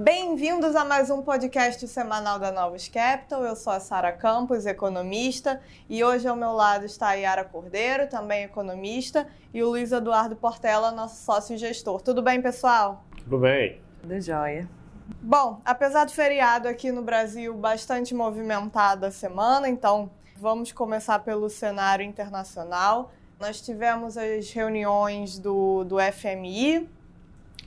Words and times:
Bem-vindos 0.00 0.76
a 0.76 0.84
mais 0.84 1.10
um 1.10 1.22
podcast 1.22 1.88
semanal 1.88 2.38
da 2.38 2.52
Novos 2.52 2.86
Capital. 2.86 3.42
Eu 3.42 3.56
sou 3.56 3.72
a 3.72 3.80
Sara 3.80 4.12
Campos, 4.12 4.64
economista, 4.64 5.60
e 5.90 6.04
hoje 6.04 6.28
ao 6.28 6.36
meu 6.36 6.52
lado 6.52 6.86
está 6.86 7.08
a 7.08 7.14
Yara 7.14 7.42
Cordeiro, 7.42 8.08
também 8.08 8.44
economista, 8.44 9.26
e 9.52 9.60
o 9.60 9.70
Luiz 9.70 9.90
Eduardo 9.90 10.36
Portela, 10.36 10.92
nosso 10.92 11.24
sócio 11.24 11.58
gestor. 11.58 12.00
Tudo 12.00 12.22
bem, 12.22 12.40
pessoal? 12.40 13.04
Tudo 13.24 13.38
bem. 13.38 13.80
Tudo 14.00 14.20
jóia. 14.20 14.68
Bom, 15.20 15.60
apesar 15.64 16.04
do 16.04 16.12
feriado 16.12 16.68
aqui 16.68 16.92
no 16.92 17.02
Brasil 17.02 17.52
bastante 17.54 18.14
movimentado 18.14 19.04
a 19.04 19.10
semana, 19.10 19.68
então 19.68 20.08
vamos 20.36 20.70
começar 20.70 21.18
pelo 21.18 21.50
cenário 21.50 22.06
internacional. 22.06 23.10
Nós 23.40 23.60
tivemos 23.60 24.16
as 24.16 24.48
reuniões 24.52 25.40
do, 25.40 25.82
do 25.82 25.96
FMI, 25.98 26.88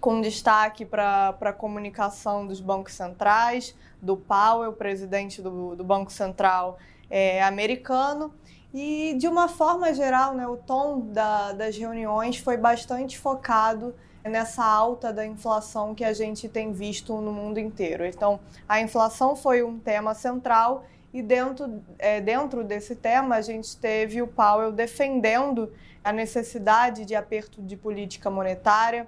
com 0.02 0.20
destaque 0.20 0.84
para 0.84 1.38
a 1.40 1.54
comunicação 1.54 2.48
dos 2.48 2.60
bancos 2.60 2.94
centrais, 2.94 3.76
do 4.02 4.18
Powell, 4.18 4.74
presidente 4.74 5.42
do, 5.42 5.76
do 5.76 5.84
Banco 5.84 6.12
Central 6.12 6.80
é, 7.10 7.42
americano. 7.44 8.34
E, 8.74 9.16
de 9.20 9.28
uma 9.28 9.48
forma 9.48 9.94
geral, 9.94 10.34
né, 10.34 10.48
o 10.48 10.58
tom 10.58 11.02
da, 11.02 11.52
das 11.54 11.78
reuniões 11.78 12.38
foi 12.38 12.58
bastante 12.58 13.20
focado 13.20 13.94
nessa 14.24 14.64
alta 14.64 15.14
da 15.14 15.26
inflação 15.26 15.94
que 15.94 16.04
a 16.04 16.14
gente 16.14 16.50
tem 16.50 16.72
visto 16.72 17.16
no 17.22 17.32
mundo 17.32 17.60
inteiro. 17.60 18.06
Então, 18.06 18.40
a 18.68 18.82
inflação 18.82 19.36
foi 19.36 19.62
um 19.62 19.78
tema 19.78 20.14
central 20.16 20.86
e 21.14 21.22
dentro, 21.22 21.82
é, 22.00 22.22
dentro 22.22 22.64
desse 22.64 22.96
tema, 22.96 23.36
a 23.36 23.42
gente 23.42 23.76
teve 23.78 24.22
o 24.22 24.28
Powell 24.28 24.72
defendendo 24.72 25.72
a 26.04 26.12
necessidade 26.12 27.06
de 27.06 27.14
aperto 27.14 27.62
de 27.62 27.76
política 27.76 28.30
monetária, 28.30 29.08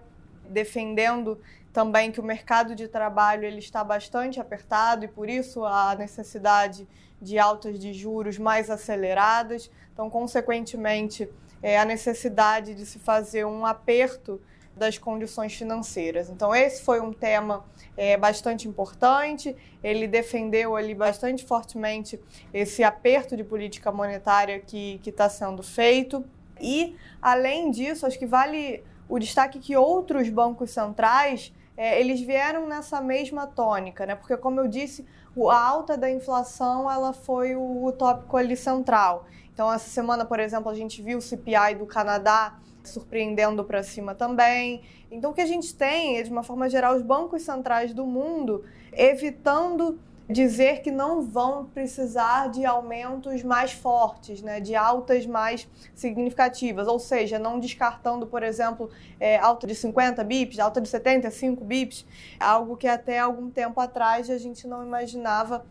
defendendo 0.54 1.42
também 1.74 2.12
que 2.12 2.20
o 2.20 2.23
mercado 2.23 2.76
de 2.76 2.88
trabalho 2.88 3.46
ele 3.46 3.59
está 3.59 3.84
bastante 3.84 4.40
apertado 4.40 5.04
e 5.04 5.08
por 5.08 5.28
isso 5.28 5.66
a 5.66 5.95
necessidade 5.95 6.88
de 7.20 7.40
altas 7.40 7.80
de 7.80 7.94
juros 7.94 8.38
mais 8.38 8.70
aceleradas. 8.70 9.72
Então, 9.92 10.10
consequentemente, 10.10 11.28
é, 11.62 11.80
a 11.80 11.86
necessidade 11.86 12.76
de 12.76 12.86
se 12.86 13.00
fazer 13.00 13.45
um 13.45 13.66
aperto 13.66 14.40
das 14.76 14.98
condições 14.98 15.54
financeiras. 15.54 16.30
Então, 16.30 16.54
esse 16.54 16.84
foi 16.84 17.00
um 17.00 17.14
tema 17.14 17.66
é, 17.95 18.17
bastante 18.17 18.67
importante. 18.67 19.56
Ele 19.84 20.08
defendeu 20.08 20.76
ali 20.76 20.94
bastante 20.94 21.45
fortemente 21.45 22.20
esse 22.54 22.84
aperto 22.84 23.38
de 23.38 23.44
política 23.44 23.92
monetária 23.92 24.60
que 24.60 25.00
está 25.06 25.30
sendo 25.30 25.64
feito. 25.64 26.26
E, 26.60 26.95
além 27.22 27.72
disso, 27.72 28.06
acho 28.06 28.17
que 28.17 28.26
vale 28.26 28.84
o 29.08 29.20
destaque 29.20 29.59
que 29.59 29.76
outros 29.76 30.30
bancos 30.30 30.72
centrais 30.72 31.54
é, 31.76 32.00
eles 32.00 32.22
vieram 32.22 32.68
nessa 32.68 33.02
mesma 33.02 33.48
tônica, 33.48 34.06
né? 34.06 34.16
Porque, 34.16 34.38
como 34.38 34.60
eu 34.60 34.68
disse, 34.68 35.06
a 35.50 35.68
alta 35.68 35.98
da 35.98 36.10
inflação 36.10 36.90
ela 36.90 37.14
foi 37.14 37.56
o, 37.56 37.86
o 37.86 37.92
tópico 37.92 38.38
ali 38.38 38.56
central. 38.56 39.26
Então, 39.54 39.72
essa 39.72 39.90
semana, 39.90 40.26
por 40.26 40.40
exemplo, 40.40 40.70
a 40.70 40.76
gente 40.76 41.02
viu 41.02 41.18
o 41.18 41.22
CPI 41.22 41.76
do 41.78 41.86
Canadá 41.86 42.60
surpreendendo 42.84 43.64
para 43.64 43.82
cima 43.82 44.14
também. 44.14 44.82
Então, 45.10 45.32
o 45.32 45.34
que 45.34 45.42
a 45.42 45.45
gente 45.45 45.73
tem 45.73 46.17
é, 46.17 46.23
de 46.23 46.30
uma 46.30 46.44
forma 46.44 46.70
geral, 46.70 46.95
os 46.95 47.02
bancos 47.02 47.44
centrais 47.44 47.94
do 47.94 48.06
mundo 48.06 48.64
evitando 48.92 50.00
dizer 50.34 50.81
que 50.81 50.92
não 50.92 51.22
vão 51.22 51.66
precisar 51.66 52.50
de 52.50 52.66
aumentos 52.66 53.44
mais 53.44 53.72
fortes, 53.72 54.42
né, 54.42 54.59
de 54.59 54.76
altas 54.76 55.26
mais 55.26 55.67
significativas, 55.95 56.88
ou 56.88 57.00
seja, 57.00 57.39
não 57.39 57.59
descartando, 57.59 58.28
por 58.28 58.44
exemplo, 58.44 58.89
é, 59.20 59.38
alta 59.38 59.66
de 59.66 59.76
50 59.76 60.23
bips, 60.23 60.59
alta 60.59 60.81
de 60.81 60.89
75 60.89 61.64
bips, 61.64 62.06
algo 62.39 62.76
que 62.76 62.88
até 62.88 63.20
algum 63.20 63.50
tempo 63.50 63.80
atrás 63.80 64.30
a 64.30 64.38
gente 64.38 64.67
não 64.67 64.84
imaginava 64.84 65.64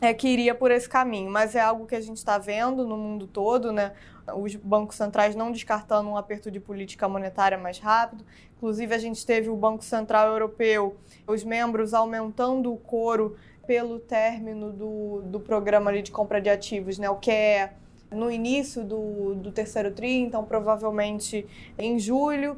é, 0.00 0.12
que 0.12 0.28
iria 0.28 0.54
por 0.54 0.70
esse 0.70 0.88
caminho, 0.88 1.30
mas 1.30 1.54
é 1.54 1.60
algo 1.60 1.86
que 1.86 1.94
a 1.94 2.00
gente 2.00 2.18
está 2.18 2.36
vendo 2.36 2.86
no 2.86 2.96
mundo 2.96 3.26
todo, 3.26 3.72
né? 3.72 3.92
Os 4.36 4.54
bancos 4.54 4.96
centrais 4.96 5.34
não 5.34 5.52
descartando 5.52 6.08
um 6.08 6.16
aperto 6.16 6.50
de 6.50 6.58
política 6.58 7.08
monetária 7.08 7.58
mais 7.58 7.78
rápido. 7.78 8.24
Inclusive, 8.56 8.94
a 8.94 8.98
gente 8.98 9.24
teve 9.24 9.50
o 9.50 9.56
Banco 9.56 9.84
Central 9.84 10.28
Europeu, 10.28 10.96
os 11.26 11.44
membros 11.44 11.92
aumentando 11.92 12.72
o 12.72 12.76
coro 12.76 13.36
pelo 13.66 13.98
término 13.98 14.72
do, 14.72 15.22
do 15.22 15.40
programa 15.40 15.92
de 16.02 16.10
compra 16.10 16.40
de 16.40 16.50
ativos, 16.50 16.98
né? 16.98 17.08
O 17.10 17.16
que 17.16 17.30
é 17.30 17.72
no 18.10 18.30
início 18.30 18.84
do, 18.84 19.34
do 19.34 19.50
terceiro 19.50 19.90
tri, 19.90 20.20
então 20.20 20.44
provavelmente 20.44 21.46
em 21.78 21.98
julho. 21.98 22.56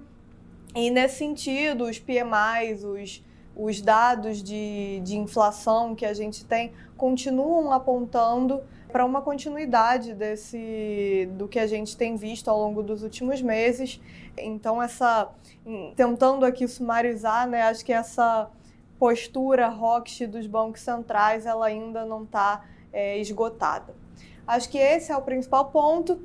E 0.75 0.91
nesse 0.91 1.19
sentido, 1.19 1.85
os 1.85 1.99
PMIs, 1.99 2.85
os 2.85 3.23
os 3.57 3.81
dados 3.81 4.43
de, 4.43 5.01
de 5.03 5.17
inflação 5.17 5.95
que 5.95 6.05
a 6.05 6.13
gente 6.13 6.45
tem 6.45 6.73
continuam 6.97 7.73
apontando 7.73 8.61
para 8.93 9.05
uma 9.05 9.23
continuidade 9.23 10.15
desse 10.15 11.29
do 11.33 11.49
que 11.49 11.59
a 11.59 11.67
gente 11.67 11.97
tem 11.97 12.17
visto 12.17 12.49
ao 12.49 12.59
longo 12.59 12.83
dos 12.83 13.03
últimos 13.03 13.41
meses. 13.41 13.99
Então 14.37 14.83
essa 14.83 15.31
tentando 15.97 16.45
aqui 16.45 16.69
sumarizar, 16.69 17.49
né, 17.49 17.63
acho 17.63 17.85
que 17.85 17.93
essa 17.93 18.51
postura 18.99 19.67
hawkish 19.67 20.27
dos 20.27 20.47
bancos 20.47 20.81
centrais 20.81 21.47
ela 21.47 21.67
ainda 21.67 22.05
não 22.05 22.25
está 22.25 22.65
é, 22.93 23.19
esgotada. 23.19 23.95
Acho 24.47 24.69
que 24.69 24.79
esse 24.79 25.13
é 25.13 25.17
o 25.17 25.23
principal 25.23 25.67
ponto, 25.67 26.21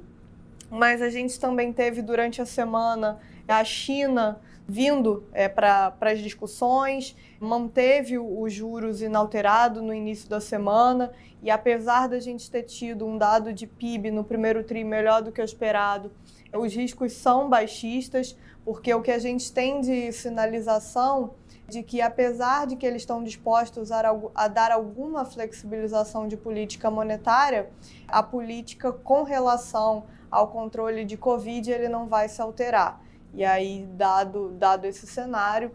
mas 0.69 1.01
a 1.01 1.09
gente 1.09 1.39
também 1.39 1.73
teve 1.73 2.01
durante 2.01 2.41
a 2.41 2.45
semana 2.45 3.19
a 3.47 3.63
China 3.63 4.39
vindo 4.67 5.25
é, 5.33 5.49
para 5.49 5.93
as 5.99 6.19
discussões, 6.19 7.15
manteve 7.39 8.17
os 8.17 8.53
juros 8.53 9.01
inalterado 9.01 9.81
no 9.81 9.93
início 9.93 10.29
da 10.29 10.39
semana 10.39 11.11
e 11.43 11.49
apesar 11.49 12.07
da 12.07 12.19
gente 12.19 12.49
ter 12.49 12.63
tido 12.63 13.05
um 13.05 13.17
dado 13.17 13.51
de 13.51 13.67
PIB 13.67 14.11
no 14.11 14.23
primeiro 14.23 14.63
tri 14.63 14.83
melhor 14.83 15.21
do 15.21 15.31
que 15.31 15.41
o 15.41 15.43
esperado, 15.43 16.11
os 16.53 16.73
riscos 16.73 17.13
são 17.13 17.49
baixistas, 17.49 18.37
porque 18.63 18.93
o 18.93 19.01
que 19.01 19.11
a 19.11 19.19
gente 19.19 19.51
tem 19.51 19.81
de 19.81 20.11
sinalização 20.11 21.33
de 21.71 21.81
que 21.81 22.01
apesar 22.01 22.67
de 22.67 22.75
que 22.75 22.85
eles 22.85 23.01
estão 23.03 23.23
dispostos 23.23 23.91
a, 23.91 24.47
dar 24.49 24.71
alguma 24.71 25.23
flexibilização 25.23 26.27
de 26.27 26.35
política 26.35 26.91
monetária, 26.91 27.69
a 28.09 28.21
política 28.21 28.91
com 28.91 29.23
relação 29.23 30.03
ao 30.29 30.49
controle 30.49 31.05
de 31.05 31.15
Covid 31.15 31.71
ele 31.71 31.87
não 31.87 32.07
vai 32.07 32.27
se 32.27 32.41
alterar. 32.41 33.01
E 33.33 33.45
aí, 33.45 33.87
dado, 33.93 34.49
dado 34.49 34.85
esse 34.85 35.07
cenário, 35.07 35.71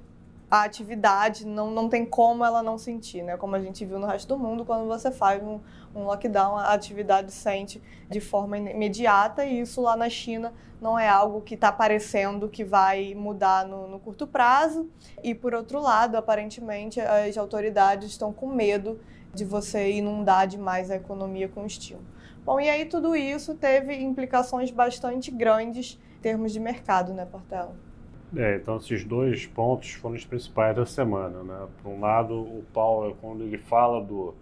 a 0.51 0.63
atividade 0.63 1.45
não, 1.45 1.71
não 1.71 1.89
tem 1.89 2.05
como 2.05 2.45
ela 2.45 2.63
não 2.63 2.79
sentir, 2.79 3.23
né? 3.23 3.37
Como 3.37 3.57
a 3.57 3.61
gente 3.61 3.85
viu 3.85 3.99
no 3.99 4.07
resto 4.07 4.29
do 4.29 4.39
mundo, 4.39 4.65
quando 4.65 4.87
você 4.87 5.11
faz 5.11 5.43
um, 5.43 5.61
um 5.95 6.05
lockdown, 6.05 6.57
a 6.57 6.73
atividade 6.73 7.33
sente 7.33 7.83
de 8.09 8.21
forma 8.21 8.57
imediata 8.57 9.45
e 9.45 9.61
isso 9.61 9.81
lá 9.81 9.97
na 9.97 10.09
China 10.09 10.53
não 10.81 10.97
é 10.97 11.09
algo 11.09 11.41
que 11.41 11.55
está 11.55 11.73
parecendo 11.73 12.49
que 12.49 12.63
vai 12.63 13.15
mudar 13.15 13.67
no, 13.67 13.89
no 13.89 13.99
curto 13.99 14.27
prazo. 14.27 14.89
E 15.23 15.35
por 15.35 15.53
outro 15.53 15.81
lado, 15.81 16.17
aparentemente, 16.17 17.01
as 17.01 17.37
autoridades 17.37 18.11
estão 18.11 18.33
com 18.33 18.47
medo 18.47 19.01
de 19.35 19.45
você 19.45 19.91
inundar 19.91 20.47
demais 20.47 20.91
a 20.91 20.97
economia 20.97 21.49
com 21.49 21.67
estímulo. 21.67 22.07
Bom, 22.45 22.61
e 22.61 22.71
aí 22.71 22.85
tudo 22.85 23.17
isso 23.17 23.57
teve 23.57 23.95
implicações 23.97 24.71
bastante 24.71 25.33
grandes 25.33 25.99
termos 26.23 26.53
de 26.53 26.61
mercado, 26.61 27.13
né, 27.13 27.27
Portela? 27.27 27.86
É, 28.35 28.57
então 28.57 28.77
esses 28.77 29.05
dois 29.05 29.47
pontos 29.47 29.93
foram 29.93 30.17
os 30.17 30.25
principais 30.25 30.75
da 30.75 30.85
semana, 30.85 31.43
né? 31.43 31.67
Por 31.83 31.91
um 31.91 32.01
lado, 32.01 32.35
o 32.35 32.65
Paulo, 32.73 33.17
quando 33.21 33.45
ele 33.45 33.59
fala 33.59 34.03
do, 34.03 34.35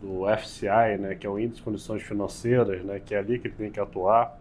do 0.00 0.24
FCI, 0.36 0.98
né, 0.98 1.14
que 1.14 1.26
é 1.26 1.30
o 1.30 1.38
Índice 1.38 1.56
de 1.56 1.62
Condições 1.62 2.02
Financeiras, 2.02 2.84
né, 2.84 3.00
que 3.04 3.14
é 3.14 3.18
ali 3.18 3.38
que 3.38 3.48
ele 3.48 3.54
tem 3.56 3.70
que 3.70 3.80
atuar, 3.80 4.38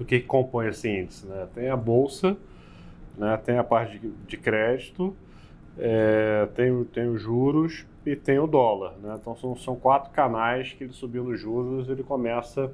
o 0.00 0.04
que, 0.04 0.20
que 0.20 0.26
compõe 0.26 0.68
esse 0.68 0.88
índice? 0.88 1.26
Né? 1.26 1.46
Tem 1.54 1.68
a 1.68 1.76
bolsa, 1.76 2.36
né, 3.16 3.36
tem 3.44 3.58
a 3.58 3.64
parte 3.64 3.98
de, 3.98 4.10
de 4.10 4.36
crédito, 4.36 5.14
é, 5.78 6.48
tem, 6.54 6.84
tem 6.84 7.08
os 7.08 7.20
juros 7.20 7.86
e 8.04 8.16
tem 8.16 8.38
o 8.38 8.46
dólar. 8.46 8.94
Né? 9.00 9.16
Então 9.20 9.36
são, 9.36 9.56
são 9.56 9.76
quatro 9.76 10.10
canais 10.10 10.72
que 10.72 10.84
ele 10.84 10.92
subindo 10.92 11.28
os 11.28 11.40
juros 11.40 11.88
ele 11.88 12.02
começa 12.02 12.72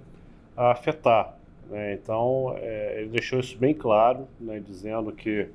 a 0.57 0.73
afetar. 0.73 1.37
Né? 1.69 1.95
Então, 1.95 2.55
é, 2.57 3.01
ele 3.01 3.11
deixou 3.11 3.41
isso 3.41 3.57
bem 3.59 3.75
claro, 3.75 4.27
né, 4.41 4.61
dizendo 4.61 5.13
que 5.13 5.49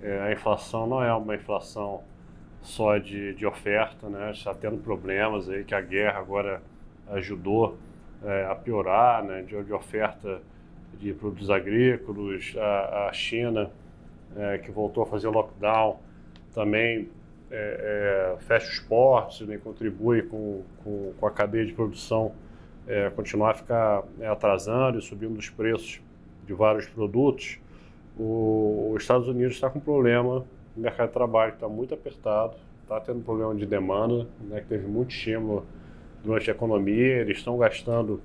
é, 0.00 0.20
a 0.20 0.32
inflação 0.32 0.86
não 0.86 1.02
é 1.02 1.12
uma 1.14 1.34
inflação 1.34 2.02
só 2.62 2.96
de, 2.98 3.34
de 3.34 3.46
oferta, 3.46 4.08
né? 4.08 4.30
está 4.32 4.54
tendo 4.54 4.78
problemas 4.78 5.48
aí 5.48 5.64
que 5.64 5.74
a 5.74 5.80
guerra 5.80 6.18
agora 6.18 6.62
ajudou 7.08 7.76
é, 8.22 8.46
a 8.46 8.54
piorar, 8.54 9.22
né? 9.22 9.42
de, 9.42 9.62
de 9.62 9.72
oferta 9.72 10.40
de 10.98 11.12
produtos 11.12 11.50
agrícolas, 11.50 12.54
a, 12.56 13.08
a 13.08 13.12
China 13.12 13.70
é, 14.36 14.58
que 14.58 14.70
voltou 14.70 15.02
a 15.02 15.06
fazer 15.06 15.28
lockdown 15.28 16.00
também 16.54 17.10
é, 17.50 18.34
é, 18.36 18.42
fecha 18.42 18.68
os 18.68 18.80
portos, 18.80 19.40
né? 19.42 19.58
contribui 19.62 20.22
com, 20.22 20.62
com, 20.82 21.12
com 21.18 21.26
a 21.26 21.30
cadeia 21.30 21.66
de 21.66 21.72
produção 21.72 22.32
é, 22.86 23.10
continuar 23.10 23.50
a 23.50 23.54
ficar 23.54 24.04
é, 24.20 24.26
atrasando 24.26 24.98
e 24.98 25.02
subindo 25.02 25.38
os 25.38 25.48
preços 25.48 26.00
de 26.46 26.52
vários 26.52 26.86
produtos, 26.86 27.58
o, 28.18 28.92
os 28.94 29.02
Estados 29.02 29.28
Unidos 29.28 29.54
está 29.54 29.70
com 29.70 29.80
problema, 29.80 30.44
o 30.76 30.80
mercado 30.80 31.08
de 31.08 31.14
trabalho 31.14 31.54
está 31.54 31.68
muito 31.68 31.94
apertado, 31.94 32.56
está 32.82 33.00
tendo 33.00 33.20
problema 33.20 33.54
de 33.54 33.66
demanda, 33.66 34.26
né, 34.40 34.60
que 34.60 34.66
teve 34.66 34.86
muito 34.86 35.10
estímulo 35.10 35.64
durante 36.22 36.50
a 36.50 36.54
economia, 36.54 37.20
eles 37.20 37.38
estão 37.38 37.56
gastando 37.56 38.20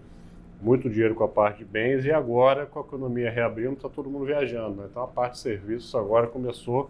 muito 0.62 0.90
dinheiro 0.90 1.16
com 1.16 1.24
a 1.24 1.28
parte 1.28 1.60
de 1.60 1.66
bens 1.66 2.06
e 2.06 2.12
agora, 2.12 2.66
com 2.66 2.80
a 2.80 2.82
economia 2.82 3.32
reabrindo, 3.32 3.74
está 3.74 3.88
todo 3.88 4.10
mundo 4.10 4.26
viajando. 4.26 4.82
Né? 4.82 4.88
Então 4.90 5.04
a 5.04 5.08
parte 5.08 5.34
de 5.34 5.40
serviços 5.40 5.94
agora 5.96 6.28
começou 6.28 6.90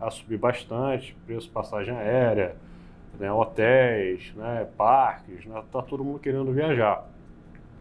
a 0.00 0.10
subir 0.10 0.38
bastante, 0.38 1.16
preço 1.26 1.46
de 1.46 1.52
passagem 1.52 1.94
aérea, 1.94 2.56
né, 3.18 3.32
hotéis, 3.32 4.32
né, 4.34 4.66
parques, 4.76 5.44
né, 5.46 5.62
tá 5.70 5.82
todo 5.82 6.04
mundo 6.04 6.18
querendo 6.18 6.52
viajar. 6.52 7.06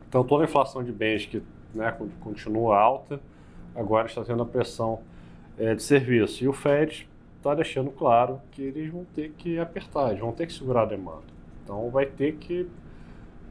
Então 0.07 0.23
toda 0.23 0.43
a 0.43 0.45
inflação 0.45 0.83
de 0.83 0.91
bens 0.91 1.25
que 1.25 1.41
né, 1.73 1.95
continua 2.19 2.77
alta, 2.77 3.19
agora 3.75 4.07
está 4.07 4.23
tendo 4.23 4.43
a 4.43 4.45
pressão 4.45 5.01
é, 5.57 5.73
de 5.73 5.83
serviço. 5.83 6.43
E 6.43 6.47
o 6.47 6.53
Fed 6.53 7.09
está 7.37 7.53
deixando 7.53 7.91
claro 7.91 8.41
que 8.51 8.61
eles 8.61 8.91
vão 8.91 9.05
ter 9.05 9.31
que 9.31 9.59
apertar, 9.59 10.09
eles 10.09 10.19
vão 10.19 10.31
ter 10.31 10.47
que 10.47 10.53
segurar 10.53 10.83
a 10.83 10.85
demanda. 10.85 11.33
Então 11.63 11.89
vai 11.89 12.05
ter 12.05 12.35
que 12.35 12.67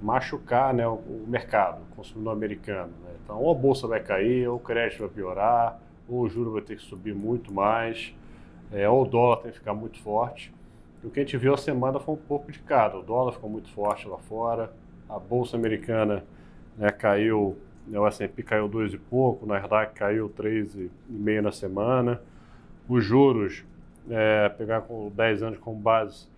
machucar 0.01 0.75
né, 0.75 0.87
o, 0.87 1.25
mercado, 1.27 1.83
o 1.83 1.97
consumidor 1.97 2.33
americano. 2.33 2.93
Né? 3.05 3.11
Então 3.23 3.41
ou 3.41 3.51
a 3.51 3.55
bolsa 3.55 3.87
vai 3.87 4.01
cair, 4.01 4.49
ou 4.49 4.57
o 4.57 4.61
crédito 4.61 5.01
vai 5.01 5.09
piorar, 5.09 5.81
ou 6.09 6.23
o 6.23 6.29
juro 6.29 6.53
vai 6.53 6.63
ter 6.63 6.77
que 6.77 6.83
subir 6.83 7.15
muito 7.15 7.53
mais, 7.53 8.15
é, 8.73 8.89
ou 8.89 9.03
o 9.03 9.07
dólar 9.07 9.39
tem 9.39 9.51
que 9.53 9.59
ficar 9.59 9.75
muito 9.75 9.99
forte. 10.01 10.53
O 11.05 11.11
que 11.11 11.19
a 11.19 11.23
gente 11.23 11.37
viu 11.37 11.53
a 11.53 11.57
semana 11.57 11.99
foi 11.99 12.15
um 12.15 12.19
pouco 12.19 12.53
de 12.53 12.61
cada. 12.61 12.97
O 12.97 13.03
dólar 13.03 13.33
ficou 13.33 13.51
muito 13.51 13.69
forte 13.69 14.07
lá 14.07 14.19
fora, 14.19 14.73
a 15.09 15.19
bolsa 15.19 15.57
americana 15.57 16.25
né, 16.79 16.91
caiu, 16.91 17.57
né, 17.89 17.99
o 17.99 18.07
S&P 18.07 18.43
caiu 18.43 18.69
dois 18.69 18.95
e 18.95 18.99
pouco, 18.99 19.45
o 19.45 19.49
Nasdaq 19.49 19.95
caiu 19.95 20.29
três 20.29 20.75
e 20.77 20.91
meio 21.09 21.43
na 21.43 21.51
semana. 21.51 22.23
Os 22.89 23.05
juros, 23.05 23.65
é, 24.09 24.49
pegar 24.51 24.83
com 24.83 25.11
10 25.11 25.43
anos 25.43 25.59
como 25.59 25.77
base, 25.77 26.29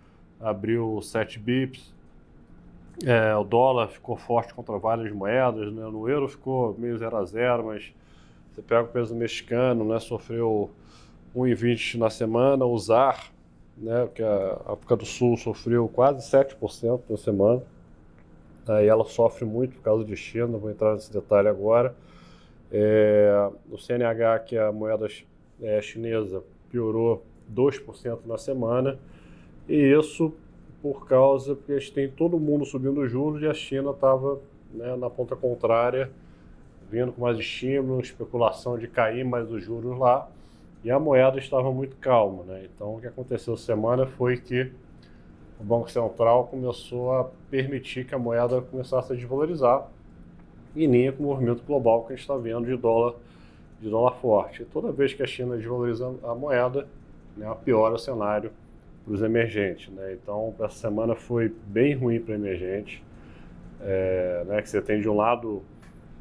abriu 0.40 1.00
7 1.02 1.38
bips. 1.38 1.94
É, 3.04 3.34
o 3.36 3.44
dólar 3.44 3.88
ficou 3.88 4.16
forte 4.16 4.54
contra 4.54 4.78
várias 4.78 5.12
moedas, 5.12 5.72
né? 5.72 5.82
no 5.84 6.08
euro 6.08 6.28
ficou 6.28 6.74
meio 6.78 6.96
0 6.96 7.16
a 7.16 7.24
0, 7.24 7.66
mas 7.66 7.92
você 8.52 8.62
pega 8.62 8.82
o 8.84 8.88
peso 8.88 9.14
mexicano, 9.14 9.84
né? 9.84 9.98
sofreu 9.98 10.70
1,20 11.34 11.98
na 11.98 12.08
semana, 12.08 12.64
o 12.64 12.78
ZAR, 12.78 13.33
né? 13.76 14.08
que 14.14 14.22
a 14.22 14.60
África 14.66 14.96
do 14.96 15.04
Sul 15.04 15.36
sofreu 15.36 15.88
quase 15.88 16.28
7% 16.30 17.00
na 17.08 17.16
semana. 17.16 17.62
Aí 18.66 18.86
ela 18.86 19.04
sofre 19.04 19.44
muito 19.44 19.76
por 19.76 19.82
causa 19.82 20.04
de 20.04 20.16
China, 20.16 20.58
vou 20.58 20.70
entrar 20.70 20.94
nesse 20.94 21.12
detalhe 21.12 21.48
agora. 21.48 21.94
É, 22.72 23.50
o 23.70 23.76
CNH, 23.76 24.38
que 24.40 24.56
é 24.56 24.62
a 24.62 24.72
moeda 24.72 25.06
é, 25.62 25.80
chinesa, 25.82 26.42
piorou 26.70 27.22
2% 27.54 28.20
na 28.24 28.38
semana. 28.38 28.98
E 29.68 29.74
isso 29.74 30.32
por 30.82 31.06
causa 31.06 31.56
que 31.56 31.72
a 31.72 31.78
gente 31.78 31.92
tem 31.92 32.10
todo 32.10 32.38
mundo 32.38 32.64
subindo 32.66 33.00
os 33.00 33.10
juros 33.10 33.40
e 33.40 33.46
a 33.46 33.54
China 33.54 33.92
estava 33.92 34.38
né, 34.70 34.94
na 34.96 35.08
ponta 35.08 35.34
contrária, 35.34 36.10
vindo 36.90 37.10
com 37.12 37.22
mais 37.22 37.38
estímulo, 37.38 38.00
especulação 38.00 38.76
de 38.78 38.86
cair 38.86 39.24
mais 39.24 39.50
os 39.50 39.64
juros 39.64 39.98
lá. 39.98 40.28
E 40.84 40.90
a 40.90 40.98
moeda 40.98 41.38
estava 41.38 41.72
muito 41.72 41.96
calma. 41.96 42.44
Né? 42.44 42.68
Então 42.72 42.96
o 42.96 43.00
que 43.00 43.06
aconteceu 43.06 43.56
semana 43.56 44.06
foi 44.06 44.36
que 44.36 44.70
o 45.58 45.64
Banco 45.64 45.90
Central 45.90 46.46
começou 46.48 47.12
a 47.12 47.24
permitir 47.50 48.04
que 48.04 48.14
a 48.14 48.18
moeda 48.18 48.60
começasse 48.60 49.12
a 49.12 49.16
desvalorizar, 49.16 49.88
em 50.76 50.86
linha 50.86 51.12
com 51.12 51.22
o 51.22 51.26
movimento 51.26 51.62
global 51.64 52.02
que 52.04 52.12
a 52.12 52.16
gente 52.16 52.22
está 52.22 52.36
vendo 52.36 52.66
de 52.66 52.76
dólar, 52.76 53.14
de 53.80 53.88
dólar 53.88 54.12
forte. 54.16 54.62
E 54.62 54.64
toda 54.66 54.92
vez 54.92 55.14
que 55.14 55.22
a 55.22 55.26
China 55.26 55.56
desvaloriza 55.56 56.12
a 56.22 56.34
moeda, 56.34 56.86
né, 57.36 57.56
piora 57.64 57.94
o 57.94 57.98
cenário 57.98 58.50
para 59.04 59.14
os 59.14 59.22
emergentes. 59.22 59.88
Né? 59.94 60.18
Então, 60.20 60.54
essa 60.58 60.76
semana 60.76 61.14
foi 61.14 61.54
bem 61.66 61.94
ruim 61.94 62.20
para 62.20 62.34
emergente. 62.34 63.02
É, 63.80 64.44
né, 64.46 64.62
que 64.62 64.68
você 64.68 64.82
tem 64.82 65.00
de 65.00 65.08
um 65.08 65.16
lado 65.16 65.62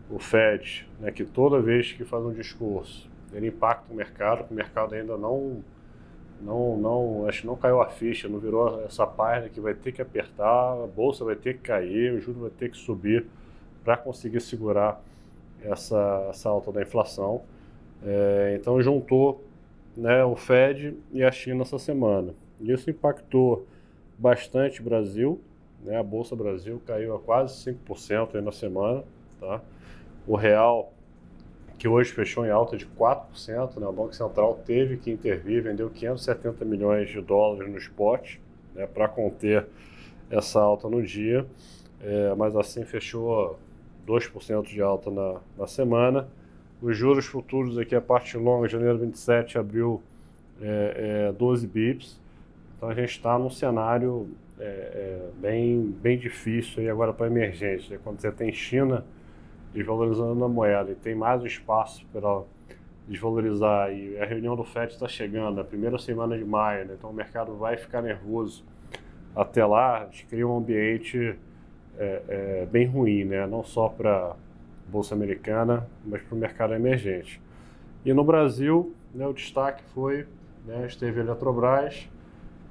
o 0.10 0.20
Fed, 0.20 0.88
né, 1.00 1.12
que 1.12 1.26
toda 1.26 1.60
vez 1.60 1.92
que 1.92 2.04
faz 2.04 2.24
um 2.24 2.32
discurso, 2.34 3.10
ele 3.34 3.48
impacta 3.48 3.92
o 3.92 3.96
mercado, 3.96 4.46
o 4.50 4.54
mercado 4.54 4.96
ainda 4.96 5.18
não 5.18 5.64
não, 6.44 6.78
não, 6.78 7.28
acho 7.28 7.42
que 7.42 7.48
não 7.48 7.56
caiu 7.56 7.82
a 7.82 7.88
ficha, 7.88 8.28
não 8.28 8.38
virou 8.38 8.84
essa 8.84 9.08
página 9.08 9.48
que 9.48 9.62
vai 9.62 9.74
ter 9.74 9.94
que 9.94 10.02
apertar, 10.02 10.74
a 10.84 10.88
bolsa 10.88 11.24
vai 11.24 11.36
ter 11.36 11.54
que 11.54 11.62
cair, 11.62 12.14
o 12.14 12.20
juro 12.20 12.42
vai 12.42 12.50
ter 12.50 12.70
que 12.70 12.78
subir 12.78 13.26
para 13.84 13.96
conseguir 13.96 14.42
segurar 14.42 15.02
essa, 15.62 16.28
essa 16.30 16.50
alta 16.50 16.72
da 16.72 16.82
inflação. 16.82 17.44
É, 18.06 18.58
então 18.60 18.82
juntou 18.82 19.42
né, 19.96 20.24
o 20.26 20.36
Fed 20.36 20.98
e 21.14 21.24
a 21.24 21.32
China 21.32 21.62
essa 21.62 21.80
semana. 21.80 22.34
Isso 22.60 22.90
impactou 22.90 23.66
bastante 24.18 24.82
o 24.82 24.84
Brasil, 24.84 25.40
né, 25.84 25.98
a 25.98 26.04
Bolsa 26.04 26.36
Brasil 26.36 26.82
caiu 26.86 27.16
a 27.16 27.20
quase 27.20 27.72
5% 27.72 28.36
aí 28.36 28.42
na 28.42 28.52
semana. 28.52 29.04
Tá? 29.40 29.62
O 30.26 30.36
real 30.36 30.93
que 31.78 31.88
hoje 31.88 32.12
fechou 32.12 32.46
em 32.46 32.50
alta 32.50 32.78
de 32.78 32.86
4%. 32.86 33.80
Né? 33.80 33.88
O 33.88 33.92
Banco 33.92 34.14
Central 34.16 34.62
teve 34.66 34.98
que 34.98 35.12
intervir, 35.12 35.64
vendeu 35.64 35.90
570 35.90 36.64
milhões 36.66 37.10
de 37.10 37.22
dólares 37.22 37.72
no 37.72 37.78
spot 37.78 38.38
né, 38.74 38.88
para 38.88 39.08
conter 39.08 39.66
essa 40.30 40.60
alta 40.60 40.90
no 40.90 41.04
dia, 41.04 41.46
é, 42.02 42.34
mas 42.36 42.56
assim 42.56 42.84
fechou 42.84 43.60
2% 44.08 44.66
de 44.66 44.82
alta 44.82 45.12
na, 45.12 45.36
na 45.58 45.68
semana. 45.68 46.28
Os 46.82 46.98
juros 46.98 47.26
futuros 47.26 47.78
aqui, 47.78 47.96
a 47.96 48.02
parte 48.02 48.38
longa, 48.38 48.68
janeiro 48.68 48.98
27, 48.98 49.58
abriu 49.58 50.02
é, 50.62 51.28
é, 51.30 51.32
12 51.32 51.68
bips. 51.68 52.20
Então 52.76 52.90
a 52.90 52.94
gente 52.94 53.12
está 53.12 53.38
num 53.38 53.50
cenário 53.50 54.30
é, 54.60 54.64
é, 54.66 55.30
bem, 55.40 55.96
bem 56.02 56.18
difícil 56.18 56.82
aí 56.82 56.90
agora 56.90 57.14
para 57.14 57.28
emergência. 57.28 58.00
Quando 58.04 58.20
você 58.20 58.32
tem 58.32 58.52
China 58.52 59.06
desvalorizando 59.74 60.44
a 60.44 60.48
moeda 60.48 60.92
e 60.92 60.96
tem 60.96 61.16
mais 61.16 61.44
espaço 61.44 62.06
para 62.12 62.44
desvalorizar 63.08 63.92
e 63.92 64.18
a 64.18 64.26
reunião 64.26 64.56
do 64.56 64.64
FED 64.64 64.94
está 64.94 65.08
chegando, 65.08 65.60
a 65.60 65.64
primeira 65.64 65.98
semana 65.98 66.38
de 66.38 66.46
maio, 66.46 66.86
né? 66.86 66.96
então 66.98 67.10
o 67.10 67.14
mercado 67.14 67.56
vai 67.56 67.76
ficar 67.76 68.02
nervoso. 68.02 68.64
Até 69.36 69.66
lá, 69.66 70.08
cria 70.30 70.48
um 70.48 70.58
ambiente 70.58 71.36
é, 71.98 72.22
é, 72.28 72.68
bem 72.72 72.86
ruim, 72.86 73.26
né? 73.26 73.46
não 73.48 73.64
só 73.64 73.90
para 73.90 74.28
a 74.28 74.36
Bolsa 74.88 75.16
Americana, 75.16 75.88
mas 76.06 76.22
para 76.22 76.36
o 76.36 76.38
mercado 76.38 76.74
emergente. 76.74 77.42
E 78.06 78.14
no 78.14 78.24
Brasil, 78.24 78.94
né, 79.14 79.26
o 79.28 79.34
destaque 79.34 79.84
foi, 79.94 80.26
né, 80.66 80.86
esteve 80.88 81.20
a 81.20 81.24
Eletrobras 81.24 82.10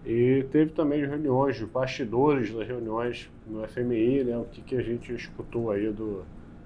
e 0.04 0.44
teve 0.50 0.72
também 0.72 1.06
reuniões, 1.06 1.60
bastidores 1.62 2.52
das 2.52 2.66
reuniões 2.66 3.30
no 3.46 3.66
FMI, 3.66 4.24
né, 4.24 4.36
o 4.36 4.44
que, 4.44 4.60
que 4.60 4.76
a 4.76 4.82
gente 4.82 5.12
escutou 5.14 5.70
aí 5.70 5.90
do, 5.90 6.24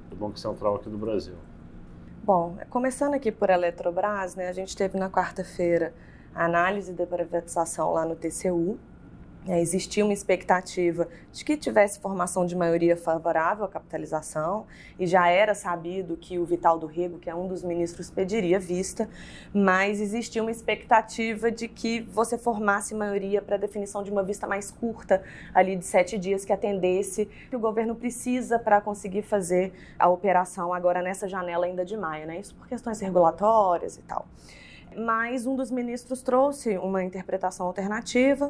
do 0.08 0.16
Banco 0.16 0.38
Central 0.38 0.76
aqui 0.76 0.88
do 0.88 0.98
Brasil. 0.98 1.34
Bom, 2.25 2.56
começando 2.70 3.14
aqui 3.14 3.30
por 3.30 3.50
Eletrobras, 3.50 4.34
né, 4.34 4.48
a 4.48 4.52
gente 4.52 4.76
teve 4.76 4.98
na 4.98 5.08
quarta-feira 5.08 5.94
a 6.34 6.44
análise 6.44 6.92
da 6.92 7.06
privatização 7.06 7.92
lá 7.92 8.04
no 8.04 8.16
TCU, 8.16 8.78
é, 9.48 9.60
existia 9.60 10.04
uma 10.04 10.12
expectativa 10.12 11.08
de 11.32 11.44
que 11.44 11.56
tivesse 11.56 12.00
formação 12.00 12.44
de 12.44 12.56
maioria 12.56 12.96
favorável 12.96 13.64
à 13.64 13.68
capitalização 13.68 14.66
e 14.98 15.06
já 15.06 15.28
era 15.28 15.54
sabido 15.54 16.16
que 16.16 16.38
o 16.38 16.44
Vital 16.44 16.78
do 16.78 16.86
Rego, 16.86 17.18
que 17.18 17.30
é 17.30 17.34
um 17.34 17.46
dos 17.46 17.62
ministros, 17.62 18.10
pediria 18.10 18.58
vista, 18.58 19.08
mas 19.54 20.00
existia 20.00 20.42
uma 20.42 20.50
expectativa 20.50 21.50
de 21.50 21.68
que 21.68 22.00
você 22.00 22.36
formasse 22.36 22.94
maioria 22.94 23.40
para 23.40 23.54
a 23.54 23.58
definição 23.58 24.02
de 24.02 24.10
uma 24.10 24.22
vista 24.22 24.46
mais 24.46 24.70
curta, 24.70 25.22
ali 25.54 25.76
de 25.76 25.84
sete 25.84 26.18
dias, 26.18 26.44
que 26.44 26.52
atendesse 26.52 27.26
que 27.48 27.54
o 27.54 27.60
governo 27.60 27.94
precisa 27.94 28.58
para 28.58 28.80
conseguir 28.80 29.22
fazer 29.22 29.72
a 29.98 30.08
operação 30.08 30.72
agora 30.72 31.00
nessa 31.02 31.28
janela 31.28 31.66
ainda 31.66 31.84
de 31.84 31.96
maio, 31.96 32.26
né? 32.26 32.40
Isso 32.40 32.54
por 32.54 32.66
questões 32.66 33.00
regulatórias 33.00 33.96
e 33.96 34.02
tal. 34.02 34.26
Mas 34.96 35.46
um 35.46 35.54
dos 35.54 35.70
ministros 35.70 36.22
trouxe 36.22 36.78
uma 36.78 37.04
interpretação 37.04 37.66
alternativa 37.66 38.48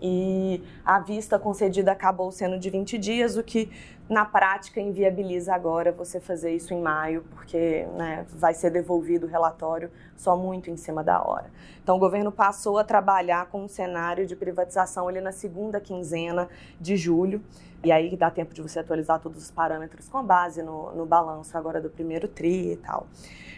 e 0.00 0.62
a 0.84 0.98
vista 0.98 1.38
concedida 1.38 1.92
acabou 1.92 2.30
sendo 2.30 2.58
de 2.58 2.70
20 2.70 2.98
dias, 2.98 3.36
o 3.36 3.42
que 3.42 3.70
na 4.08 4.24
prática 4.24 4.80
inviabiliza 4.80 5.54
agora 5.54 5.90
você 5.90 6.20
fazer 6.20 6.54
isso 6.54 6.74
em 6.74 6.80
maio, 6.80 7.24
porque 7.30 7.86
né, 7.96 8.26
vai 8.30 8.52
ser 8.52 8.70
devolvido 8.70 9.26
o 9.26 9.28
relatório 9.28 9.90
só 10.16 10.36
muito 10.36 10.70
em 10.70 10.76
cima 10.76 11.02
da 11.02 11.22
hora. 11.22 11.50
Então 11.82 11.96
o 11.96 11.98
governo 11.98 12.30
passou 12.30 12.78
a 12.78 12.84
trabalhar 12.84 13.46
com 13.46 13.64
um 13.64 13.68
cenário 13.68 14.26
de 14.26 14.36
privatização 14.36 15.08
ali 15.08 15.20
na 15.20 15.32
segunda 15.32 15.80
quinzena 15.80 16.48
de 16.78 16.96
julho, 16.96 17.42
e 17.82 17.92
aí 17.92 18.14
dá 18.16 18.30
tempo 18.30 18.54
de 18.54 18.62
você 18.62 18.78
atualizar 18.78 19.20
todos 19.20 19.42
os 19.42 19.50
parâmetros 19.50 20.08
com 20.08 20.22
base 20.22 20.62
no, 20.62 20.94
no 20.94 21.06
balanço 21.06 21.56
agora 21.56 21.80
do 21.80 21.90
primeiro 21.90 22.28
TRI 22.28 22.72
e 22.72 22.76
tal. 22.76 23.06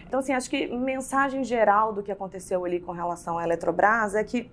Então, 0.07 0.21
assim, 0.21 0.33
acho 0.33 0.49
que 0.49 0.69
mensagem 0.69 1.43
geral 1.43 1.93
do 1.93 2.03
que 2.03 2.13
aconteceu 2.13 2.65
ali 2.65 2.81
com 2.81 2.93
relação 2.93 3.39
à 3.39 3.45
Eletrobras 3.45 4.15
é 4.15 4.23
que 4.23 4.51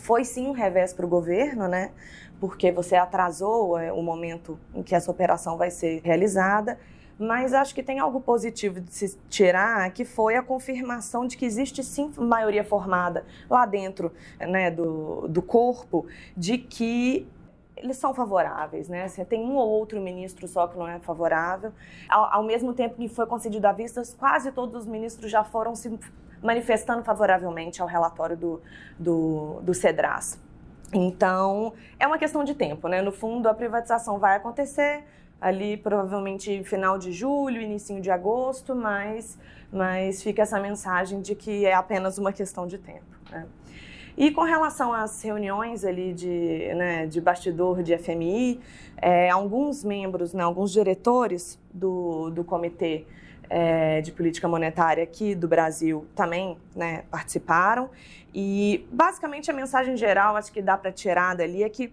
foi 0.00 0.24
sim 0.24 0.46
um 0.48 0.52
revés 0.52 0.92
para 0.92 1.04
o 1.06 1.08
governo, 1.08 1.68
né? 1.68 1.92
Porque 2.40 2.72
você 2.72 2.96
atrasou 2.96 3.78
é, 3.78 3.92
o 3.92 4.02
momento 4.02 4.58
em 4.74 4.82
que 4.82 4.94
essa 4.94 5.10
operação 5.10 5.56
vai 5.56 5.70
ser 5.70 6.00
realizada, 6.02 6.78
Mas 7.18 7.52
acho 7.52 7.74
que 7.74 7.82
tem 7.82 7.98
algo 7.98 8.18
positivo 8.18 8.80
de 8.80 8.94
se 8.94 9.18
tirar, 9.28 9.90
que 9.92 10.06
foi 10.06 10.36
a 10.36 10.42
confirmação 10.42 11.26
de 11.26 11.36
que 11.36 11.44
existe 11.44 11.84
sim 11.84 12.10
maioria 12.16 12.64
formada 12.64 13.26
lá 13.48 13.66
dentro 13.66 14.10
né, 14.40 14.70
do, 14.70 15.28
do 15.28 15.42
corpo, 15.42 16.06
de 16.34 16.56
que 16.56 17.28
eles 17.76 17.98
são 17.98 18.14
favoráveis, 18.14 18.88
né? 18.88 19.06
Você 19.06 19.22
tem 19.22 19.42
um 19.42 19.56
ou 19.56 19.68
outro 19.68 20.00
ministro 20.00 20.48
só 20.48 20.66
que 20.66 20.78
não 20.78 20.88
é 20.88 20.98
favorável. 20.98 21.72
Ao, 22.08 22.36
ao 22.36 22.42
mesmo 22.42 22.72
tempo 22.72 22.96
que 22.96 23.08
foi 23.08 23.26
concedido 23.26 23.66
a 23.66 23.72
vistas, 23.72 24.14
quase 24.18 24.50
todos 24.52 24.74
os 24.74 24.86
ministros 24.86 25.30
já 25.30 25.44
foram 25.44 25.74
se 25.74 25.90
manifestando 26.42 27.02
favoravelmente 27.02 27.82
ao 27.82 27.88
relatório 27.88 28.36
do, 28.36 28.60
do, 28.98 29.60
do 29.62 29.74
CEDRAS. 29.74 30.38
Então, 30.92 31.72
é 31.98 32.06
uma 32.06 32.18
questão 32.18 32.42
de 32.42 32.54
tempo, 32.54 32.88
né? 32.88 33.00
No 33.00 33.12
fundo, 33.12 33.48
a 33.48 33.54
privatização 33.54 34.18
vai 34.18 34.36
acontecer 34.36 35.04
ali 35.40 35.76
provavelmente 35.76 36.62
final 36.64 36.98
de 36.98 37.12
julho, 37.12 37.60
início 37.60 37.98
de 38.00 38.10
agosto, 38.10 38.74
mas, 38.74 39.38
mas 39.72 40.22
fica 40.22 40.42
essa 40.42 40.60
mensagem 40.60 41.20
de 41.20 41.34
que 41.34 41.64
é 41.64 41.72
apenas 41.72 42.18
uma 42.18 42.32
questão 42.32 42.66
de 42.66 42.76
tempo. 42.76 43.06
Né? 43.30 43.46
E 44.16 44.30
com 44.30 44.42
relação 44.42 44.92
às 44.92 45.22
reuniões 45.22 45.84
ali 45.84 46.12
de, 46.12 46.74
né, 46.74 47.06
de 47.06 47.20
bastidor 47.20 47.82
de 47.82 47.96
FMI, 47.96 48.60
é, 48.98 49.30
alguns 49.30 49.82
membros, 49.82 50.34
né, 50.34 50.42
alguns 50.42 50.72
diretores 50.72 51.58
do, 51.72 52.28
do 52.30 52.44
comitê 52.44 53.06
é, 53.50 54.00
de 54.00 54.12
política 54.12 54.46
monetária 54.46 55.02
aqui 55.02 55.34
do 55.34 55.48
Brasil 55.48 56.06
também 56.14 56.56
né, 56.74 57.02
participaram. 57.10 57.90
E 58.32 58.86
basicamente 58.92 59.50
a 59.50 59.54
mensagem 59.54 59.96
geral, 59.96 60.36
acho 60.36 60.52
que 60.52 60.62
dá 60.62 60.78
para 60.78 60.92
tirar 60.92 61.34
dali, 61.34 61.64
é 61.64 61.68
que 61.68 61.92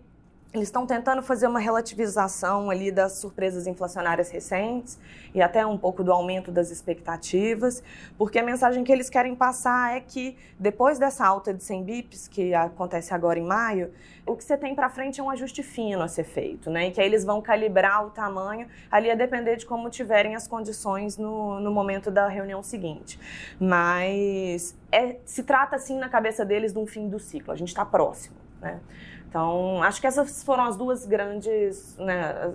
eles 0.54 0.70
estão 0.70 0.86
tentando 0.86 1.22
fazer 1.22 1.46
uma 1.46 1.60
relativização 1.60 2.70
ali 2.70 2.92
das 2.92 3.14
surpresas 3.14 3.68
inflacionárias 3.68 4.30
recentes 4.30 4.98
e 5.34 5.42
até 5.42 5.66
um 5.66 5.78
pouco 5.78 6.04
do 6.04 6.12
aumento 6.12 6.52
das 6.52 6.72
expectativas, 6.72 7.84
porque 8.18 8.40
a 8.40 8.44
mensagem 8.44 8.84
que 8.84 8.92
eles 8.92 9.10
querem 9.10 9.36
passar 9.36 9.96
é 9.96 10.00
que 10.00 10.38
depois 10.58 10.98
dessa 10.98 11.26
alta 11.26 11.54
de 11.54 11.64
100 11.64 11.84
bips 11.84 12.28
que 12.28 12.54
acontece 12.54 13.14
agora 13.14 13.38
em 13.38 13.44
maio, 13.44 13.92
o 14.26 14.36
que 14.36 14.44
você 14.44 14.58
tem 14.58 14.74
para 14.74 14.90
frente 14.90 15.20
é 15.20 15.24
um 15.24 15.30
ajuste 15.30 15.62
fino 15.62 16.02
a 16.02 16.08
ser 16.08 16.24
feito, 16.24 16.70
né? 16.70 16.88
E 16.88 16.92
que 16.92 17.00
aí 17.00 17.08
eles 17.08 17.24
vão 17.24 17.42
calibrar 17.42 18.06
o 18.06 18.10
tamanho 18.10 18.68
ali 18.92 19.12
a 19.12 19.16
depender 19.16 19.58
de 19.58 19.66
como 19.66 19.90
tiverem 19.90 20.36
as 20.36 20.48
condições 20.48 21.18
no, 21.18 21.60
no 21.60 21.72
momento 21.72 22.10
da 22.10 22.28
reunião 22.28 22.64
seguinte. 22.64 23.20
Mas 23.60 24.78
é, 24.92 25.18
se 25.26 25.44
trata 25.44 25.76
assim 25.76 25.98
na 25.98 26.10
cabeça 26.10 26.44
deles 26.44 26.74
de 26.74 26.80
um 26.80 26.86
fim 26.86 27.08
do 27.08 27.20
ciclo. 27.20 27.54
A 27.54 27.56
gente 27.56 27.70
está 27.70 27.86
próximo, 27.86 28.36
né? 28.62 28.80
Então, 29.30 29.84
acho 29.84 30.00
que 30.00 30.08
essas 30.08 30.44
foram 30.44 30.64
as 30.64 30.78
duas 30.78 31.06
grandes, 31.06 31.98
né, 31.98 32.54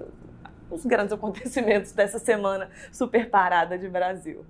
os 0.70 0.84
grandes 0.86 1.12
acontecimentos 1.14 1.92
dessa 1.92 2.18
semana 2.18 2.70
super 2.90 3.28
parada 3.28 3.78
de 3.78 3.88
Brasil. 3.88 4.44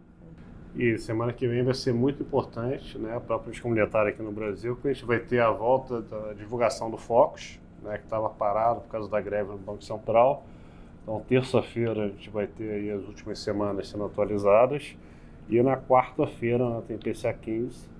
E 0.74 0.96
semana 0.96 1.32
que 1.32 1.46
vem 1.46 1.62
vai 1.62 1.74
ser 1.74 1.92
muito 1.92 2.22
importante, 2.22 2.96
né, 2.96 3.20
para 3.26 3.36
a 3.36 3.38
política 3.38 3.68
monetária 3.68 4.10
aqui 4.10 4.22
no 4.22 4.32
Brasil, 4.32 4.76
que 4.76 4.88
a 4.88 4.92
gente 4.92 5.04
vai 5.04 5.18
ter 5.18 5.40
a 5.40 5.50
volta 5.50 6.00
da 6.00 6.32
divulgação 6.32 6.90
do 6.90 6.96
Focus, 6.96 7.60
né, 7.82 7.98
que 7.98 8.04
estava 8.04 8.30
parado 8.30 8.80
por 8.80 8.88
causa 8.88 9.10
da 9.10 9.20
greve 9.20 9.50
no 9.50 9.58
Banco 9.58 9.84
Central. 9.84 10.46
Então, 11.02 11.20
terça-feira 11.28 12.04
a 12.04 12.08
gente 12.08 12.30
vai 12.30 12.46
ter 12.46 12.70
aí 12.70 12.90
as 12.90 13.02
últimas 13.04 13.38
semanas 13.40 13.88
sendo 13.88 14.04
atualizadas. 14.04 14.96
E 15.48 15.60
na 15.60 15.76
quarta-feira 15.76 16.82
tem 16.86 16.96
PCA 16.96 17.34
15, 17.34 17.90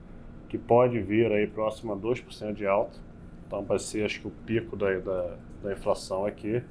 que 0.48 0.56
pode 0.56 1.00
vir 1.00 1.30
aí 1.32 1.46
próximo 1.46 1.92
a 1.92 1.96
2% 1.96 2.54
de 2.54 2.66
alta. 2.66 2.96
Então 3.52 3.62
vai 3.62 3.78
ser 3.78 4.06
acho 4.06 4.18
que 4.18 4.26
o 4.26 4.30
pico 4.30 4.74
da, 4.74 4.98
da, 4.98 5.36
da 5.62 5.72
inflação 5.72 6.24
aqui. 6.24 6.62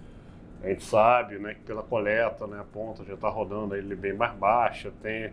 A 0.64 0.70
gente 0.70 0.84
sabe 0.84 1.38
né, 1.38 1.54
que 1.54 1.60
pela 1.62 1.84
coleta 1.84 2.48
né, 2.48 2.60
a 2.60 2.64
ponta 2.64 3.04
já 3.06 3.14
está 3.14 3.30
rodando 3.30 3.76
ele 3.76 3.96
bem 3.96 4.14
mais 4.14 4.34
baixa, 4.34 4.92
tem 5.00 5.32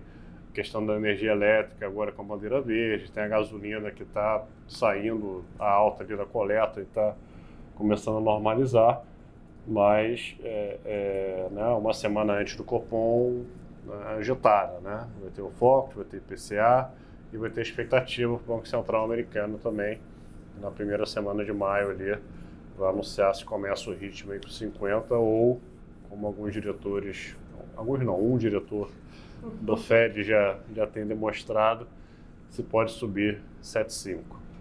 questão 0.52 0.84
da 0.84 0.94
energia 0.96 1.32
elétrica 1.32 1.86
agora 1.86 2.12
com 2.12 2.20
a 2.20 2.24
bandeira 2.24 2.60
verde, 2.60 3.10
tem 3.10 3.22
a 3.22 3.28
gasolina 3.28 3.90
que 3.90 4.02
está 4.02 4.44
saindo 4.66 5.42
a 5.58 5.70
alta 5.70 6.02
ali 6.02 6.16
da 6.16 6.26
coleta 6.26 6.80
e 6.80 6.82
está 6.82 7.14
começando 7.76 8.18
a 8.18 8.20
normalizar, 8.20 9.02
mas 9.66 10.36
é, 10.42 10.78
é, 10.84 11.48
né, 11.50 11.66
uma 11.68 11.94
semana 11.94 12.34
antes 12.34 12.56
do 12.56 12.64
Copom 12.64 13.44
né, 13.86 14.16
agitada, 14.18 14.80
né? 14.80 15.08
vai 15.20 15.30
ter 15.30 15.42
o 15.42 15.50
FOC, 15.50 15.94
vai 15.94 16.04
ter 16.04 16.18
IPCA 16.18 16.90
e 17.32 17.36
vai 17.38 17.48
ter 17.48 17.62
expectativa 17.62 18.36
para 18.36 18.52
o 18.52 18.56
Banco 18.56 18.68
Central 18.68 19.04
americano 19.04 19.58
também 19.58 19.98
na 20.60 20.70
primeira 20.70 21.06
semana 21.06 21.44
de 21.44 21.52
maio 21.52 21.90
ali, 21.90 22.18
vai 22.76 22.90
anunciar 22.90 23.34
se 23.34 23.44
começa 23.44 23.90
o 23.90 23.94
ritmo 23.94 24.32
aí 24.32 24.40
com 24.40 24.48
50 24.48 25.14
ou, 25.14 25.60
como 26.08 26.26
alguns 26.26 26.52
diretores, 26.52 27.36
alguns 27.76 28.00
não, 28.00 28.20
um 28.20 28.36
diretor 28.36 28.90
do 29.60 29.76
Fed 29.78 30.22
já, 30.22 30.58
já 30.74 30.86
tem 30.86 31.06
demonstrado, 31.06 31.86
se 32.50 32.62
pode 32.62 32.92
subir 32.92 33.40
7,5. 33.62 34.20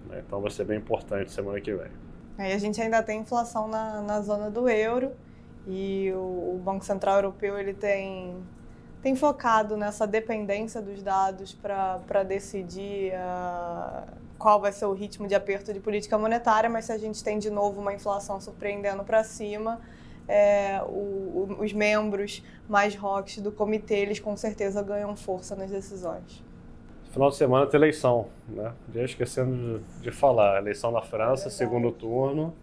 Né? 0.10 0.24
Então 0.26 0.42
vai 0.42 0.52
ser 0.52 0.66
bem 0.66 0.78
importante 0.78 1.32
semana 1.32 1.60
que 1.62 1.74
vem. 1.74 1.92
Aí 2.38 2.54
a 2.54 2.58
gente 2.58 2.80
ainda 2.82 3.02
tem 3.02 3.22
inflação 3.22 3.68
na, 3.68 4.02
na 4.02 4.22
zona 4.22 4.50
do 4.50 4.70
euro 4.70 5.12
e 5.68 6.12
o, 6.14 6.56
o 6.56 6.62
Banco 6.64 6.86
Central 6.86 7.18
Europeu 7.18 7.58
ele 7.58 7.74
tem 7.74 8.36
tem 9.08 9.16
focado 9.16 9.78
nessa 9.78 10.06
dependência 10.06 10.82
dos 10.82 11.02
dados 11.02 11.54
para 11.54 12.24
decidir 12.24 13.14
uh, 13.14 14.06
qual 14.38 14.60
vai 14.60 14.74
ser 14.74 14.86
o 14.86 14.92
ritmo 14.92 15.30
de 15.30 15.34
aperto 15.34 15.72
de 15.72 15.80
política 15.80 16.18
monetária, 16.18 16.70
mas 16.70 16.84
se 16.84 16.92
a 16.92 16.98
gente 16.98 17.24
tem 17.24 17.40
de 17.40 17.50
novo 17.50 17.80
uma 17.80 17.94
inflação 17.94 18.42
surpreendendo 18.42 19.06
para 19.06 19.24
cima, 19.24 19.80
é, 20.28 20.82
o, 20.84 20.92
o, 20.92 21.58
os 21.62 21.72
membros 21.72 22.44
mais 22.68 22.98
rocks 22.98 23.38
do 23.38 23.50
comitê, 23.50 23.96
eles 23.96 24.20
com 24.20 24.36
certeza 24.36 24.84
ganham 24.84 25.16
força 25.16 25.56
nas 25.56 25.72
decisões. 25.72 26.44
Final 27.10 27.30
de 27.30 27.38
semana 27.38 27.66
tem 27.66 27.78
eleição, 27.78 28.28
né? 28.50 28.74
Já 28.94 29.04
esquecendo 29.04 29.80
de, 29.80 30.02
de 30.02 30.12
falar, 30.12 30.58
eleição 30.58 30.92
na 30.92 31.02
França, 31.02 31.48
é 31.48 31.50
segundo 31.50 31.94
turno. 31.94 32.54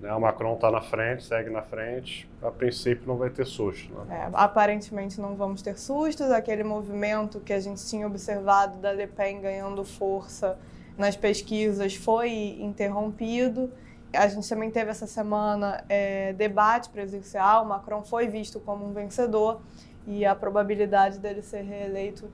Né? 0.00 0.12
O 0.14 0.20
Macron 0.20 0.54
está 0.54 0.70
na 0.70 0.80
frente, 0.80 1.24
segue 1.24 1.50
na 1.50 1.62
frente. 1.62 2.28
A 2.42 2.50
princípio 2.50 3.06
não 3.06 3.16
vai 3.16 3.30
ter 3.30 3.46
susto. 3.46 3.92
Né? 3.92 4.22
É, 4.22 4.30
aparentemente 4.32 5.20
não 5.20 5.34
vamos 5.34 5.62
ter 5.62 5.78
sustos. 5.78 6.30
Aquele 6.30 6.62
movimento 6.62 7.40
que 7.40 7.52
a 7.52 7.60
gente 7.60 7.84
tinha 7.86 8.06
observado 8.06 8.78
da 8.78 8.92
Le 8.92 9.06
Pen 9.06 9.40
ganhando 9.40 9.84
força 9.84 10.58
nas 10.96 11.16
pesquisas 11.16 11.94
foi 11.94 12.58
interrompido. 12.60 13.70
A 14.12 14.26
gente 14.26 14.48
também 14.48 14.70
teve 14.70 14.90
essa 14.90 15.06
semana 15.06 15.84
é, 15.88 16.32
debate 16.32 16.88
presidencial. 16.88 17.64
O 17.64 17.68
Macron 17.68 18.02
foi 18.02 18.26
visto 18.26 18.58
como 18.60 18.86
um 18.86 18.92
vencedor 18.92 19.60
e 20.06 20.24
a 20.24 20.34
probabilidade 20.34 21.18
dele 21.18 21.42
ser 21.42 21.62
reeleito 21.62 22.30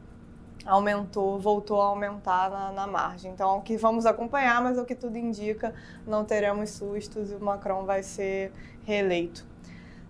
aumentou, 0.64 1.38
voltou 1.38 1.80
a 1.80 1.86
aumentar 1.86 2.50
na, 2.50 2.72
na, 2.72 2.86
margem. 2.86 3.32
Então, 3.32 3.58
o 3.58 3.62
que 3.62 3.76
vamos 3.76 4.06
acompanhar, 4.06 4.62
mas 4.62 4.78
o 4.78 4.84
que 4.84 4.94
tudo 4.94 5.16
indica, 5.16 5.74
não 6.06 6.24
teremos 6.24 6.70
sustos 6.70 7.30
e 7.30 7.34
o 7.34 7.40
Macron 7.40 7.84
vai 7.84 8.02
ser 8.02 8.52
reeleito. 8.84 9.46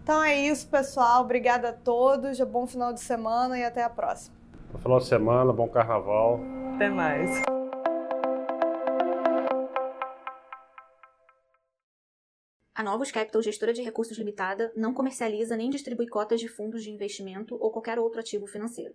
Então 0.02 0.23
é 0.23 0.38
isso, 0.38 0.68
pessoal. 0.68 1.23
Obrigada 1.23 1.70
a 1.70 1.73
todos. 1.73 2.38
Bom 2.40 2.66
final 2.66 2.92
de 2.92 3.00
semana 3.00 3.58
e 3.58 3.64
até 3.64 3.82
a 3.82 3.88
próxima. 3.88 4.37
Bom 4.70 4.78
final 4.78 4.99
de 4.99 5.06
semana, 5.06 5.52
bom 5.52 5.66
carnaval. 5.66 6.40
Até 6.75 6.90
mais. 6.90 7.42
A 12.75 12.82
Novos 12.82 13.11
Capital, 13.11 13.40
gestora 13.40 13.73
de 13.73 13.80
recursos 13.80 14.18
limitada, 14.18 14.73
não 14.76 14.92
comercializa 14.92 15.56
nem 15.56 15.70
distribui 15.70 16.08
cotas 16.08 16.40
de 16.40 16.49
fundos 16.49 16.82
de 16.82 16.90
investimento 16.90 17.56
ou 17.58 17.70
qualquer 17.70 17.99
outro 17.99 18.20
ativo 18.20 18.46
financeiro. 18.46 18.94